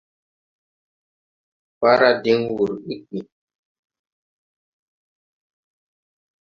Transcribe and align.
Wara 1.81 2.09
diŋ 2.23 2.39
wur 2.55 2.71
iggi. 2.93 3.19